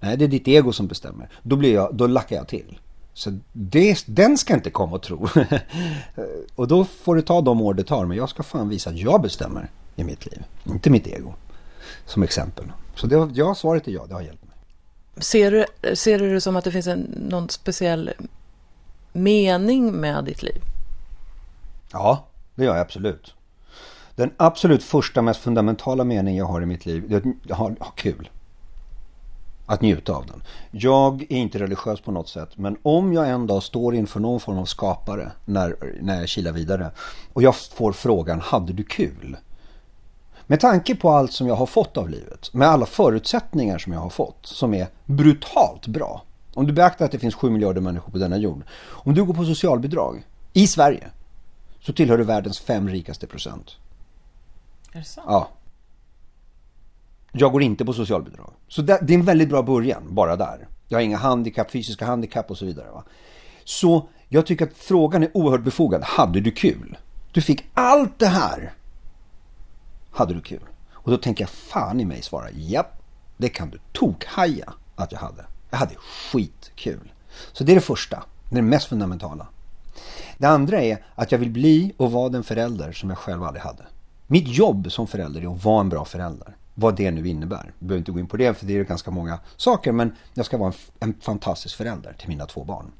[0.00, 1.28] Nej, det är ditt ego som bestämmer.
[1.42, 2.78] Då, blir jag, då lackar jag till.
[3.14, 5.28] Så det, den ska inte komma och tro.
[6.54, 8.06] och då får det ta de år det tar.
[8.06, 10.44] Men jag ska fan visa att jag bestämmer i mitt liv.
[10.64, 11.34] Inte mitt ego.
[12.06, 12.72] Som exempel.
[12.94, 14.54] Så det, ja, svaret är ja, det har hjälpt mig.
[15.16, 18.10] Ser du, ser du det som att det finns en, någon speciell
[19.12, 20.62] mening med ditt liv?
[21.92, 23.35] Ja, det gör jag absolut.
[24.16, 27.70] Den absolut första, mest fundamentala mening jag har i mitt liv, det är att ha,
[27.80, 28.30] ha kul.
[29.66, 30.42] Att njuta av den.
[30.70, 34.40] Jag är inte religiös på något sätt, men om jag en dag står inför någon
[34.40, 36.90] form av skapare när, när jag kilar vidare
[37.32, 39.36] och jag får frågan, hade du kul?
[40.46, 44.00] Med tanke på allt som jag har fått av livet, med alla förutsättningar som jag
[44.00, 46.22] har fått, som är brutalt bra.
[46.54, 48.62] Om du beaktar att det finns 7 miljarder människor på denna jord.
[48.78, 51.06] Om du går på socialbidrag i Sverige
[51.80, 53.76] så tillhör du världens fem rikaste procent.
[54.96, 55.26] Är det sant?
[55.30, 55.48] Ja.
[57.32, 58.52] Jag går inte på socialbidrag.
[58.68, 60.68] Så det, det är en väldigt bra början, bara där.
[60.88, 62.90] Jag har inga handikapp, fysiska handikapp och så vidare.
[62.90, 63.04] Va?
[63.64, 66.02] Så jag tycker att frågan är oerhört befogad.
[66.02, 66.98] Hade du kul?
[67.32, 68.72] Du fick allt det här.
[70.10, 70.64] Hade du kul?
[70.92, 72.86] Och då tänker jag fan i mig svara ja,
[73.36, 75.44] det kan du tokhaja att jag hade.
[75.70, 77.12] Jag hade skitkul.
[77.52, 79.46] Så det är det första, det är det mest fundamentala.
[80.38, 83.62] Det andra är att jag vill bli och vara den förälder som jag själv aldrig
[83.62, 83.82] hade.
[84.26, 86.56] Mitt jobb som förälder är att vara en bra förälder.
[86.74, 87.72] Vad det nu innebär.
[87.78, 90.46] Jag behöver inte gå in på det för det är ganska många saker men jag
[90.46, 92.92] ska vara en, en fantastisk förälder till mina två barn.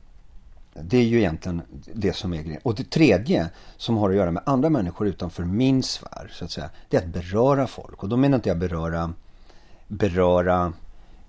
[0.82, 1.62] Det är ju egentligen
[1.94, 2.60] det som är grejen.
[2.64, 6.50] Och det tredje som har att göra med andra människor utanför min sfär så att
[6.50, 6.70] säga.
[6.88, 8.02] Det är att beröra folk.
[8.02, 9.12] Och då menar inte jag beröra,
[9.88, 10.72] beröra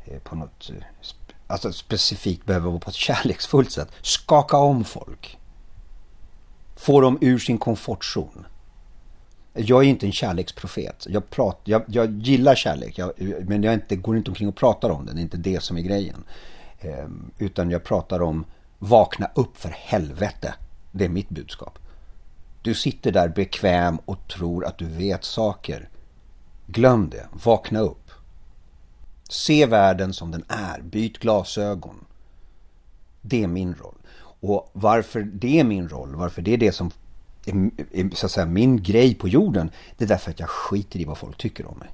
[0.06, 0.76] eh, på något eh,
[1.48, 3.92] alltså specifikt behöver vara på ett kärleksfullt sätt.
[4.02, 5.38] Skaka om folk.
[6.76, 8.46] Få dem ur sin komfortzon.
[9.58, 11.08] Jag är inte en kärleksprofet.
[11.10, 13.12] Jag, prat, jag, jag gillar kärlek, jag,
[13.48, 15.16] men jag inte, går inte omkring och pratar om den.
[15.16, 16.24] Det är inte det som är grejen.
[16.80, 18.46] Eh, utan jag pratar om
[18.80, 20.54] vakna upp för helvete.
[20.92, 21.80] Det är mitt budskap.
[22.62, 25.90] Du sitter där bekväm och tror att du vet saker.
[26.66, 27.28] Glöm det.
[27.44, 28.12] Vakna upp.
[29.30, 30.82] Se världen som den är.
[30.82, 32.06] Byt glasögon.
[33.22, 33.98] Det är min roll.
[34.40, 36.92] Och varför det är min roll, varför det är det som
[37.50, 41.00] är, är så att säga, min grej på jorden, det är därför att jag skiter
[41.00, 41.90] i vad folk tycker om mig.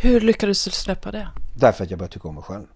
[0.00, 1.28] Hur lyckades du släppa det?
[1.56, 2.66] Därför att jag börjar tycka om mig själv.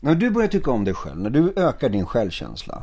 [0.00, 2.82] När du börjar tycka om dig själv, när du ökar din självkänsla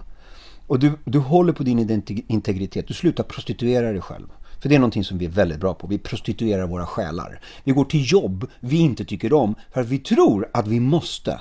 [0.67, 4.27] och du, du håller på din integritet, du slutar prostituera dig själv.
[4.59, 5.87] För det är någonting som vi är väldigt bra på.
[5.87, 7.39] Vi prostituerar våra själar.
[7.63, 11.39] Vi går till jobb vi inte tycker om för att vi tror att vi måste.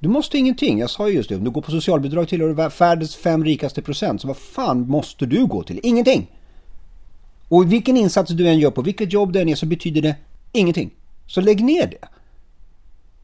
[0.00, 0.78] Du måste ingenting.
[0.78, 1.36] Jag sa ju just det.
[1.36, 4.20] Om du går på socialbidrag tillhör du världens fem rikaste procent.
[4.20, 5.80] Så vad fan måste du gå till?
[5.82, 6.30] Ingenting!
[7.48, 10.16] Och vilken insats du än gör på vilket jobb det än är så betyder det
[10.52, 10.90] ingenting.
[11.26, 12.08] Så lägg ner det.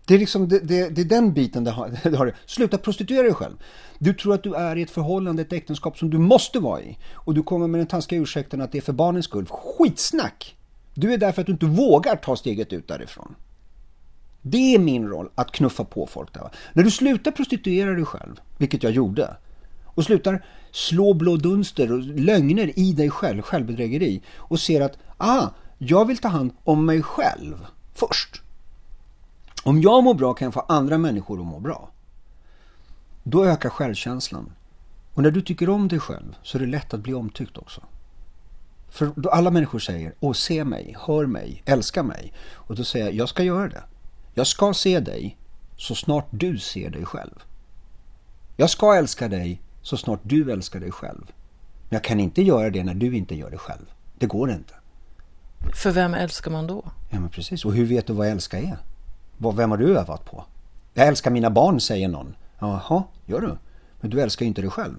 [0.07, 2.35] Det är, liksom, det, det, det är den biten det har, det har.
[2.47, 3.55] Sluta prostituera dig själv.
[3.99, 6.99] Du tror att du är i ett förhållande, ett äktenskap som du måste vara i.
[7.13, 9.47] Och du kommer med den taskiga ursäkten att det är för barnens skull.
[9.47, 10.57] Skitsnack!
[10.95, 13.35] Du är där för att du inte vågar ta steget ut därifrån.
[14.47, 16.51] Det är min roll, att knuffa på folk där.
[16.73, 19.37] När du slutar prostituera dig själv, vilket jag gjorde,
[19.85, 25.49] och slutar slå blå dunster och lögner i dig själv, självbedrägeri, och ser att, ah,
[25.79, 28.43] jag vill ta hand om mig själv först.
[29.63, 31.91] Om jag mår bra kan jag få andra människor att må bra.
[33.23, 34.53] Då ökar självkänslan.
[35.15, 37.81] Och när du tycker om dig själv så är det lätt att bli omtyckt också.
[38.89, 42.33] För då alla människor säger, åh se mig, hör mig, älska mig.
[42.53, 43.83] Och då säger jag, jag ska göra det.
[44.35, 45.37] Jag ska se dig
[45.77, 47.45] så snart du ser dig själv.
[48.57, 51.33] Jag ska älska dig så snart du älskar dig själv.
[51.89, 53.85] Men jag kan inte göra det när du inte gör det själv.
[54.19, 54.75] Det går inte.
[55.75, 56.85] För vem älskar man då?
[57.11, 57.65] Ja men precis.
[57.65, 58.79] Och hur vet du vad älska är?
[59.37, 60.45] Vem har du övat på?
[60.95, 62.35] Jag älskar mina barn, säger någon.
[62.59, 63.57] Jaha, gör du?
[64.01, 64.95] Men du älskar ju inte dig själv.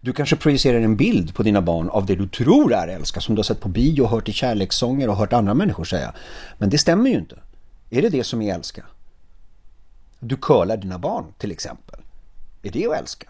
[0.00, 3.34] Du kanske projicerar en bild på dina barn av det du tror är älska, som
[3.34, 6.14] du har sett på bio, hört i kärlekssånger och hört andra människor säga.
[6.58, 7.38] Men det stämmer ju inte.
[7.90, 8.84] Är det det som är älska?
[10.20, 12.00] Du curlar dina barn till exempel.
[12.62, 13.28] Är det att älska?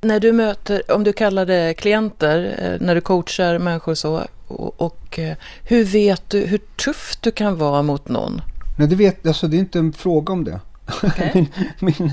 [0.00, 4.80] När du möter, om du kallar det klienter, eh, när du coachar människor så, och,
[4.80, 8.42] och eh, hur vet du hur tuff du kan vara mot någon?
[8.78, 10.60] Nej, det, vet, alltså, det är inte en fråga om det.
[11.02, 11.32] Okay.
[11.34, 11.46] min,
[11.80, 12.12] min,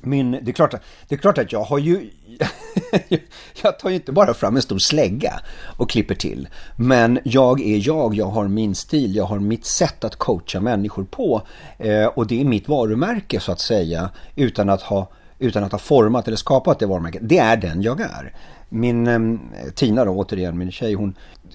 [0.00, 0.74] min, det, är klart,
[1.08, 2.10] det är klart att jag har ju...
[3.62, 5.40] jag tar ju inte bara fram en stor slägga
[5.76, 6.48] och klipper till.
[6.76, 11.04] Men jag är jag, jag har min stil, jag har mitt sätt att coacha människor
[11.04, 11.42] på.
[11.78, 15.78] Eh, och det är mitt varumärke så att säga, utan att ha utan att ha
[15.78, 17.22] format eller skapat det varumärket.
[17.24, 18.34] Det är den jag är.
[18.68, 19.40] Min ehm,
[19.74, 21.14] Tina då, återigen, min tjej, hon,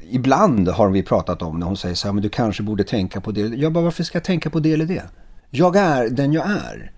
[0.10, 3.22] ibland har vi pratat om när Hon säger så här, men du kanske borde tänka
[3.22, 3.42] på det.
[3.42, 5.04] Jag bara, varför ska jag tänka på det eller det?
[5.50, 6.92] Jag är den jag är.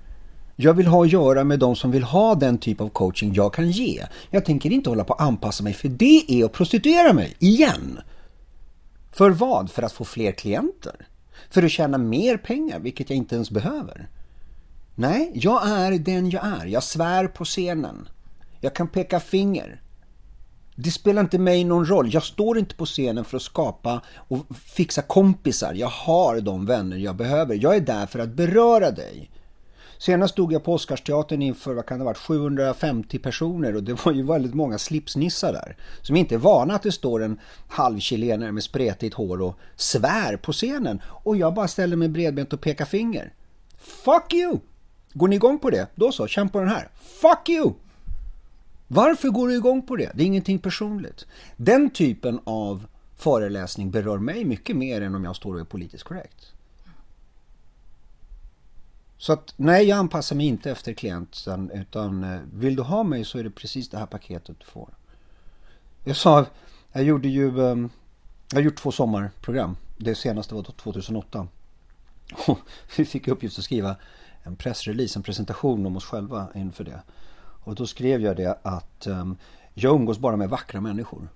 [0.55, 3.53] Jag vill ha att göra med de som vill ha den typ av coaching jag
[3.53, 4.05] kan ge.
[4.29, 7.99] Jag tänker inte hålla på att anpassa mig för det är att prostituera mig, igen.
[9.11, 9.71] För vad?
[9.71, 11.07] För att få fler klienter?
[11.49, 14.09] För att tjäna mer pengar, vilket jag inte ens behöver.
[14.95, 16.65] Nej, jag är den jag är.
[16.65, 18.07] Jag svär på scenen.
[18.59, 19.81] Jag kan peka finger.
[20.75, 22.13] Det spelar inte mig någon roll.
[22.13, 25.73] Jag står inte på scenen för att skapa och fixa kompisar.
[25.73, 27.55] Jag har de vänner jag behöver.
[27.61, 29.29] Jag är där för att beröra dig.
[29.97, 34.05] Senast stod jag på Oscarsteatern inför, vad kan det ha varit, 750 personer och det
[34.05, 35.77] var ju väldigt många slipsnissar där.
[36.01, 40.51] Som inte är vana att det står en halvchilenare med spretigt hår och svär på
[40.53, 41.01] scenen.
[41.05, 43.34] Och jag bara ställer mig bredbent och pekar finger.
[43.77, 44.60] Fuck you!
[45.13, 45.88] Går ni igång på det?
[45.95, 46.89] Då så, känn på den här.
[47.21, 47.73] Fuck you!
[48.88, 50.12] Varför går du igång på det?
[50.13, 51.25] Det är ingenting personligt.
[51.58, 52.86] Den typen av
[53.17, 56.54] föreläsning berör mig mycket mer än om jag står och är politiskt korrekt.
[59.25, 63.25] Så att nej, jag anpassar mig inte efter klienten utan eh, vill du ha mig
[63.25, 64.89] så är det precis det här paketet du får.
[66.03, 66.45] Jag sa,
[66.91, 67.89] jag gjorde ju, ehm,
[68.49, 69.77] jag har gjort två sommarprogram.
[69.97, 71.47] Det senaste var 2008.
[72.47, 72.59] Och
[72.97, 73.95] vi fick uppgift att skriva
[74.43, 77.01] en pressrelease, en presentation om oss själva inför det.
[77.38, 79.38] Och då skrev jag det att ehm,
[79.73, 81.27] jag umgås bara med vackra människor.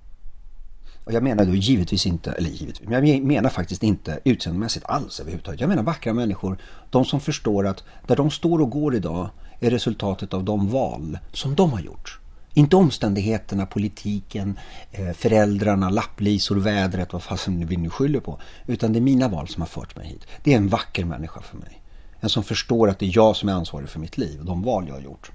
[1.10, 5.20] Och jag menar då givetvis inte, eller givetvis, men jag menar faktiskt inte utseendemässigt alls
[5.20, 5.62] överhuvudtaget.
[5.62, 6.58] Jag menar vackra människor,
[6.90, 11.20] de som förstår att där de står och går idag är resultatet av de val
[11.34, 12.20] som de har gjort.
[12.54, 14.60] Inte omständigheterna, politiken,
[14.92, 18.40] eh, föräldrarna, lapplisor, vädret, vad fasen vi nu skyller på.
[18.68, 20.28] Utan det är mina val som har fört mig hit.
[20.44, 21.82] Det är en vacker människa för mig.
[22.20, 24.64] En som förstår att det är jag som är ansvarig för mitt liv och de
[24.64, 25.32] val jag har gjort.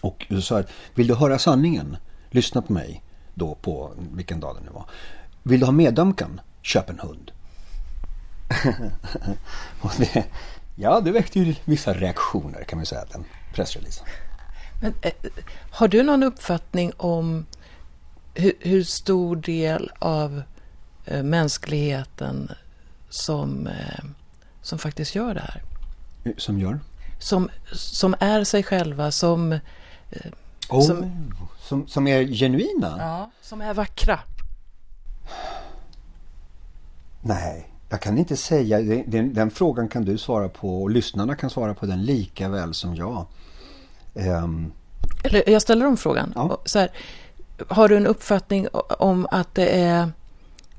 [0.00, 1.96] Och du sa att, vill du höra sanningen?
[2.30, 3.02] Lyssna på mig
[3.38, 4.84] då på vilken dag det nu var.
[5.42, 6.40] Vill du ha medömkan?
[6.62, 7.30] Köp en hund.
[9.98, 10.24] det,
[10.76, 13.24] ja, det väckte ju vissa reaktioner kan man säga, den
[13.54, 14.06] pressreleasen.
[14.82, 15.12] Men, eh,
[15.70, 17.46] har du någon uppfattning om
[18.34, 20.42] hur, hur stor del av
[21.04, 22.52] eh, mänskligheten
[23.08, 24.04] som, eh,
[24.62, 25.62] som faktiskt gör det här?
[26.36, 26.80] Som gör?
[27.18, 29.52] Som, som är sig själva, som...
[29.52, 30.30] Eh,
[30.70, 31.12] oh, som,
[31.58, 32.96] som, som, är genuina?
[32.98, 34.20] Ja, som är vackra.
[37.20, 39.02] Nej, jag kan inte säga.
[39.06, 42.74] Den, den, frågan kan du svara på och lyssnarna kan svara på den lika väl
[42.74, 43.26] som jag.
[44.14, 44.72] Um,
[45.24, 46.32] Eller jag ställer om frågan.
[46.34, 46.60] Ja.
[46.64, 46.90] Så här,
[47.68, 50.12] har du en uppfattning om att det är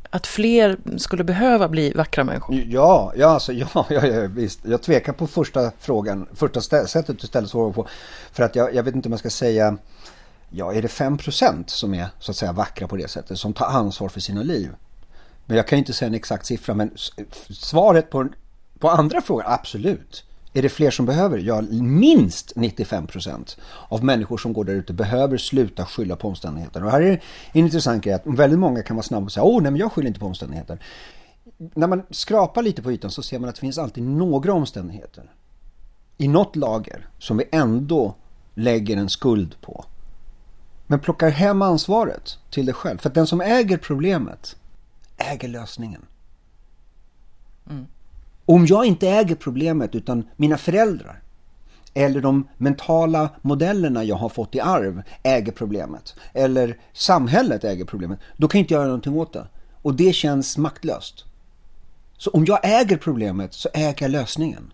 [0.09, 2.55] att fler skulle behöva bli vackra människor?
[2.55, 4.59] Ja, ja, alltså, ja, ja, ja visst.
[4.63, 7.87] Jag tvekar på första frågan, första sättet du ställer frågan på.
[8.31, 9.77] För att jag, jag vet inte om jag ska säga,
[10.49, 13.65] ja, är det 5% som är så att säga vackra på det sättet, som tar
[13.65, 14.69] ansvar för sina liv?
[15.45, 16.91] Men jag kan inte säga en exakt siffra, men
[17.49, 18.27] svaret på,
[18.79, 20.23] på andra frågan, absolut.
[20.53, 21.37] Är det fler som behöver?
[21.37, 23.57] Ja, minst 95%
[23.89, 26.85] av människor som går där ute behöver sluta skylla på omständigheterna.
[26.85, 27.19] Och här är en
[27.65, 30.07] intressant grej att väldigt många kan vara snabba och säga åh nej men jag skyller
[30.07, 30.83] inte på omständigheter.
[31.57, 35.31] När man skrapar lite på ytan så ser man att det finns alltid några omständigheter
[36.17, 38.15] i något lager som vi ändå
[38.55, 39.85] lägger en skuld på.
[40.87, 42.97] Men plockar hem ansvaret till dig själv.
[42.97, 44.55] För att den som äger problemet
[45.17, 46.05] äger lösningen.
[47.69, 47.85] Mm.
[48.49, 51.21] Om jag inte äger problemet utan mina föräldrar
[51.93, 58.19] eller de mentala modellerna jag har fått i arv äger problemet eller samhället äger problemet,
[58.37, 59.47] då kan jag inte göra någonting åt det.
[59.81, 61.25] Och det känns maktlöst.
[62.17, 64.73] Så om jag äger problemet så äger jag lösningen.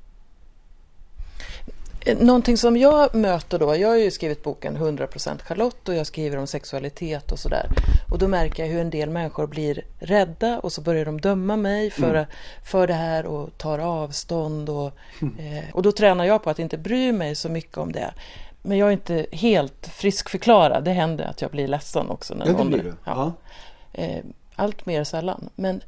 [2.14, 6.38] Någonting som jag möter då, jag har ju skrivit boken 100% Charlotte och jag skriver
[6.38, 7.70] om sexualitet och sådär.
[8.12, 11.56] Och då märker jag hur en del människor blir rädda och så börjar de döma
[11.56, 12.26] mig för, mm.
[12.64, 14.70] för det här och tar avstånd.
[14.70, 14.92] Och,
[15.22, 15.40] mm.
[15.40, 18.14] eh, och då tränar jag på att inte bry mig så mycket om det.
[18.62, 20.84] Men jag är inte helt friskförklarad.
[20.84, 22.34] Det händer att jag blir ledsen också.
[22.34, 22.94] När ja, det blir du.
[23.04, 23.34] Ja.
[23.94, 24.24] Eh,
[24.56, 25.50] allt mer sällan.
[25.56, 25.82] Men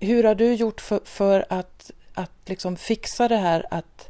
[0.00, 4.09] hur har du gjort för, för att, att liksom fixa det här att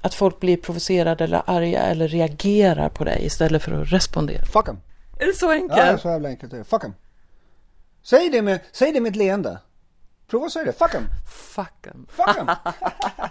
[0.00, 4.44] att folk blir provocerade eller arga eller reagerar på dig istället för att respondera.
[4.44, 4.78] Fuck em.
[5.18, 5.80] Är det så enkelt?
[5.86, 6.64] Ja, så jävla enkelt är det.
[6.64, 6.94] Fuck em.
[8.02, 9.58] Säg det med, säg det med ett leende.
[10.30, 10.72] Prova att säga det.
[10.72, 11.04] Fuck em.
[11.26, 12.06] Fuck em.
[12.10, 12.48] Fuck em.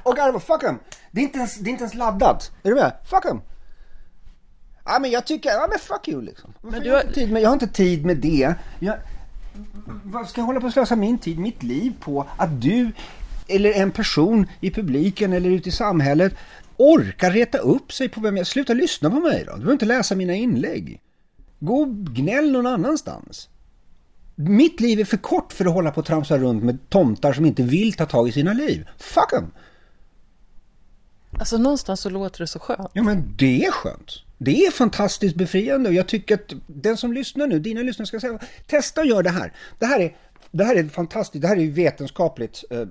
[0.03, 0.80] Och garva, fuck em.
[1.12, 2.51] Det är, inte ens, det är inte ens laddat.
[2.63, 2.93] Är du med?
[3.06, 3.41] Fuck em.
[4.86, 6.53] Ja men jag tycker, ja men fuck you liksom.
[6.62, 6.97] Men du har...
[6.97, 8.56] jag, har tid med, jag har inte tid med det.
[8.80, 8.97] Jag,
[10.03, 12.91] vad ska jag hålla på att slösa min tid, mitt liv på att du
[13.47, 16.33] eller en person i publiken eller ute i samhället
[16.77, 18.47] orkar reta upp sig på vem jag...
[18.47, 19.51] Sluta lyssna på mig då.
[19.51, 21.01] Du behöver inte läsa mina inlägg.
[21.60, 23.49] Gå och gnäll någon annanstans.
[24.36, 27.45] Mitt liv är för kort för att hålla på och tramsa runt med tomtar som
[27.45, 28.88] inte vill ta tag i sina liv.
[28.97, 29.51] Fuck them!
[31.39, 32.91] Alltså någonstans så låter det så skönt.
[32.93, 34.12] Ja men det är skönt.
[34.38, 38.19] Det är fantastiskt befriande och jag tycker att den som lyssnar nu, dina lyssnare ska
[38.19, 39.53] säga testa och gör det här.
[39.79, 40.15] Det här är,
[40.51, 42.81] det här är fantastiskt, det här är vetenskapligt eh,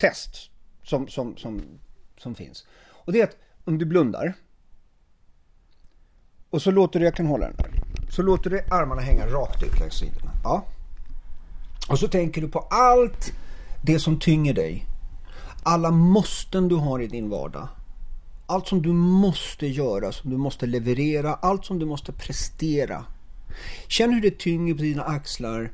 [0.00, 0.50] test
[0.82, 1.62] som, som, som,
[2.18, 2.66] som finns.
[2.90, 4.34] Och det är att om du blundar
[6.50, 7.70] och så låter du, jag kan hålla den här,
[8.10, 10.32] så låter du armarna hänga rakt ut längs sidorna.
[10.44, 10.64] Ja.
[11.88, 13.32] Och så tänker du på allt
[13.82, 14.86] det som tynger dig.
[15.62, 17.68] Alla måsten du har i din vardag.
[18.46, 23.04] Allt som du måste göra, som du måste leverera, allt som du måste prestera.
[23.88, 25.72] Känn hur det tynger på dina axlar.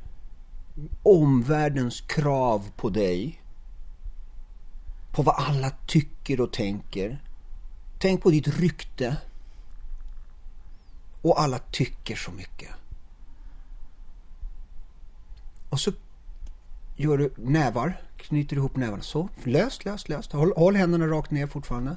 [1.03, 3.43] Omvärldens krav på dig
[5.16, 7.22] på vad alla tycker och tänker.
[7.98, 9.16] Tänk på ditt rykte.
[11.22, 12.70] Och alla tycker så mycket.
[15.70, 15.92] Och så
[16.96, 19.02] gör du nävar, knyter ihop nävarna.
[19.02, 20.33] Så, löst, löst, löst.
[20.33, 21.96] Håll, håll händerna rakt ner fortfarande.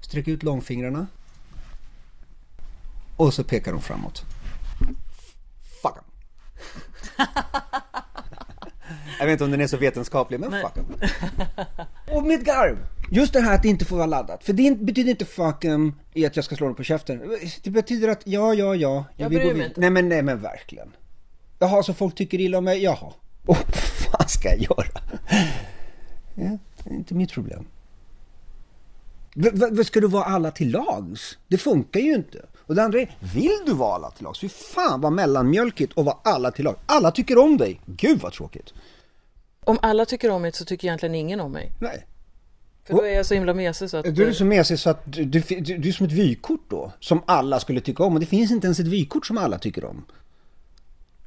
[0.00, 1.06] Sträck ut långfingrarna.
[3.16, 4.24] Och så pekar de framåt.
[5.82, 6.04] Fuck em.
[9.22, 10.84] Jag vet inte om den är så vetenskaplig, men fuck em.
[12.16, 12.78] Och mitt garv.
[13.10, 14.44] Just det här att det inte får vara laddat.
[14.44, 17.38] För det betyder inte fuck em i att jag ska slå dem på käften.
[17.62, 19.04] Det betyder att ja, ja, ja.
[19.16, 19.80] Jag, jag bryr mig inte.
[19.80, 20.88] Nej men, nej men verkligen.
[21.58, 22.82] Jaha, så folk tycker illa om mig?
[22.82, 23.12] Jaha.
[23.46, 25.00] Och vad fan ska jag göra?
[26.34, 27.66] Ja, det är inte mitt problem.
[29.34, 31.38] V ska du vara alla till lags?
[31.48, 32.46] Det funkar ju inte.
[32.58, 34.40] Och det andra är, vill du vara alla till lags?
[34.40, 36.78] Fy fan vad mellanmjölkigt att vara alla till lags.
[36.86, 37.80] Alla tycker om dig.
[37.86, 38.72] Gud vad tråkigt.
[39.64, 41.72] Om alla tycker om mig så tycker egentligen ingen om mig.
[41.78, 42.06] Nej.
[42.84, 44.14] För då är jag så himla mesig så att...
[44.14, 46.92] Du är så mesig så att du, du, du är som ett vykort då.
[47.00, 48.14] Som alla skulle tycka om.
[48.14, 50.04] Och det finns inte ens ett vykort som alla tycker om.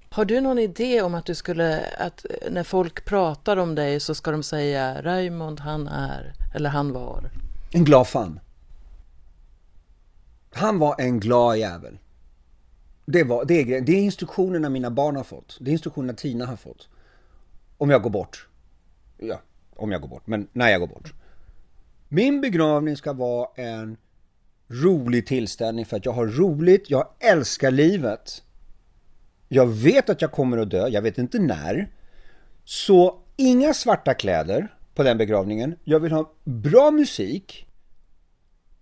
[0.10, 4.16] Har du någon idé om att du skulle, att när folk pratar om dig så
[4.16, 7.32] ska de säga Raymond han är, eller han var?
[7.72, 8.40] En glad fan.
[10.54, 11.98] Han var en glad jävel.
[13.06, 15.58] Det, var, det, är, det är instruktionerna mina barn har fått.
[15.60, 16.88] Det är instruktionerna Tina har fått.
[17.78, 18.48] Om jag går bort.
[19.18, 19.42] Ja,
[19.76, 20.28] om jag går bort.
[20.28, 21.14] Men när jag går bort.
[22.08, 23.98] Min begravning ska vara en
[24.68, 28.44] rolig tillställning för att jag har roligt, jag älskar livet.
[29.48, 31.92] Jag vet att jag kommer att dö, jag vet inte när.
[32.64, 35.76] Så inga svarta kläder på den begravningen.
[35.84, 37.66] Jag vill ha bra musik.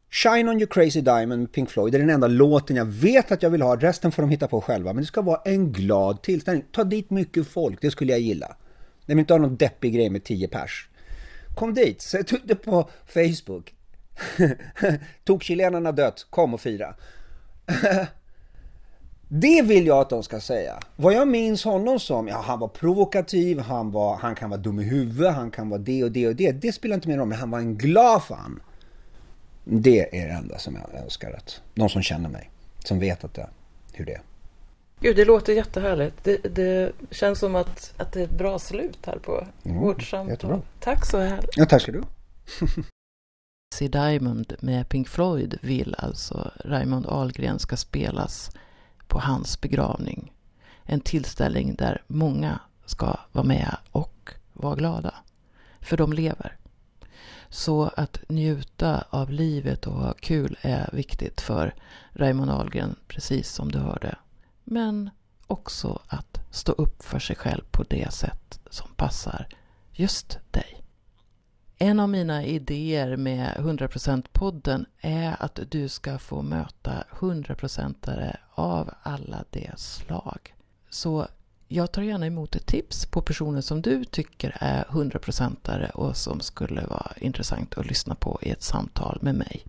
[0.10, 3.32] Shine on your crazy diamond med Pink Floyd det är den enda låten jag vet
[3.32, 3.76] att jag vill ha.
[3.76, 4.94] Resten får de hitta på själva.
[4.94, 6.66] Men det ska vara en glad tillställning.
[6.72, 8.56] Ta dit mycket folk, det skulle jag gilla.
[9.06, 10.89] Jag vill inte ha någon deppig grej med 10 pers.
[11.56, 13.74] Kom dit, sätt ut det på Facebook.
[15.24, 16.95] Tokchilenarna dött, kom och fira.
[19.36, 20.80] Det vill jag att de ska säga.
[20.95, 24.80] Vad jag minns honom som, ja han var provokativ, han, var, han kan vara dum
[24.80, 26.51] i huvudet, han kan vara det och det och det.
[26.51, 28.62] Det spelar inte mer roll, men han var en glad fan.
[29.64, 32.49] Det är det enda som jag önskar att, någon som känner mig,
[32.80, 33.49] som vet att det,
[33.93, 34.22] hur det är.
[35.04, 36.24] Gud, det låter jättehärligt.
[36.24, 40.04] Det, det känns som att, att det är ett bra slut här på mm, vårt
[40.04, 40.62] samtal.
[40.80, 41.58] Tack så härligt.
[41.58, 42.04] Ja, tack ska du
[43.76, 48.51] See Diamond med Pink Floyd vill alltså Raymond Ahlgren ska spelas
[49.08, 50.34] på hans begravning.
[50.84, 55.14] En tillställning där många ska vara med och vara glada.
[55.80, 56.58] För de lever.
[57.49, 61.74] Så att njuta av livet och ha kul är viktigt för
[62.14, 64.16] Raymond Ahlgren, precis som du hörde.
[64.64, 65.09] Men
[65.47, 69.47] också att stå upp för sig själv på det sätt som passar
[69.91, 70.84] just dig.
[71.78, 79.43] En av mina idéer med 100%-podden är att du ska få möta 100%are av alla
[79.49, 80.55] de slag.
[80.89, 81.28] Så
[81.68, 86.39] jag tar gärna emot ett tips på personer som du tycker är 100%are och som
[86.39, 89.66] skulle vara intressant att lyssna på i ett samtal med mig.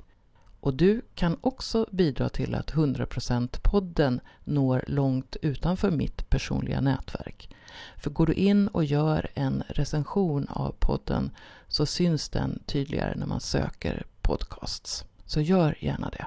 [0.65, 7.55] Och du kan också bidra till att 100%-podden når långt utanför mitt personliga nätverk.
[7.97, 11.31] För går du in och gör en recension av podden
[11.69, 15.05] så syns den tydligare när man söker podcasts.
[15.25, 16.27] Så gör gärna det.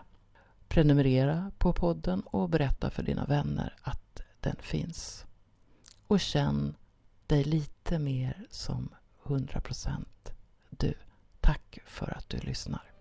[0.67, 5.25] Prenumerera på podden och berätta för dina vänner att den finns.
[6.07, 6.75] Och känn
[7.27, 8.89] dig lite mer som
[9.23, 10.05] 100%
[10.69, 10.93] du.
[11.41, 12.96] Tack för att du lyssnar.